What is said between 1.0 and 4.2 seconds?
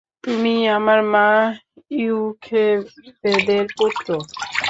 মা ইওখেভেদের পুত্র।